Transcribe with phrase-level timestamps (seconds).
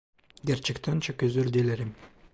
[0.45, 1.95] Gerçekten çok özür dilerim.